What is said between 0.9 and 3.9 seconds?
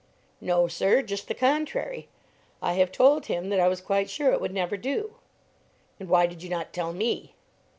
just the contrary. I have told him that I was